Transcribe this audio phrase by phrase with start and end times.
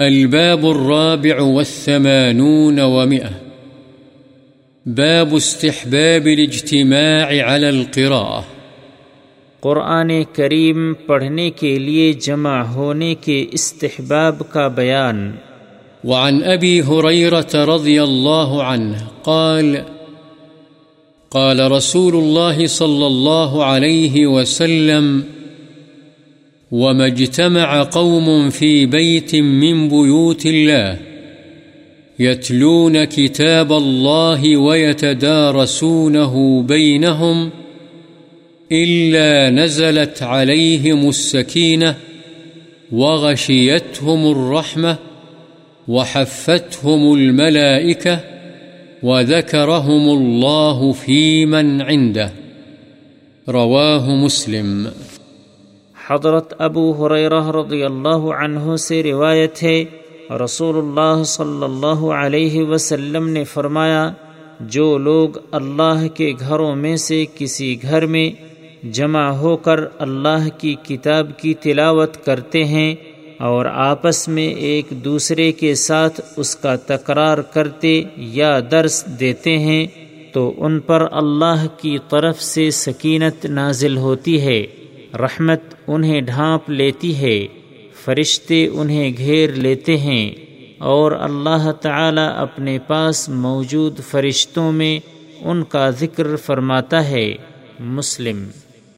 [0.00, 3.48] الباب الرابع والثمانون ومئة.
[4.86, 8.42] باب استحباب الاجتماع على القراءة.
[9.60, 15.32] قرآن کریم پڑھنے کے لیے جمع ہونے کے استحباب کا بیان۔
[16.04, 19.76] وعن أبي هريرة رضي الله عنه قال
[21.28, 25.20] قال رسول الله صلى الله عليه وسلم
[26.70, 30.98] وما اجتمع قوم في بيت من بيوت الله
[32.18, 37.50] يتلون كتاب الله ويتدارسونه بينهم
[38.72, 41.96] إلا نزلت عليهم السكينة
[42.92, 44.96] وغشيتهم الرحمة
[45.88, 48.20] وحفتهم الملائكة
[49.02, 52.32] وذكرهم الله في من عنده
[53.48, 54.90] رواه مسلم
[56.10, 59.84] حضرت ابو حریرہ رضی اللہ عنہ سے روایت ہے
[60.44, 64.10] رسول اللہ صلی اللہ علیہ وسلم نے فرمایا،
[64.60, 68.30] جو لوگ اللہ کے گھروں میں سے کسی گھر میں
[68.92, 72.94] جمع ہو کر اللہ کی کتاب کی تلاوت کرتے ہیں
[73.40, 79.86] اور آپس میں ایک دوسرے کے ساتھ اس کا تکرار کرتے یا درس دیتے ہیں،
[80.32, 84.60] تو ان پر اللہ کی طرف سے سکینت نازل ہوتی ہے۔
[85.14, 87.46] رحمت انہیں ڈھانپ لیتی ہے،
[88.04, 90.30] فرشتے انہیں گھیر لیتے ہیں،
[90.78, 94.98] اور اللہ تعالی اپنے پاس موجود فرشتوں میں
[95.40, 97.34] ان کا ذکر فرماتا ہے،
[97.80, 98.44] مسلم۔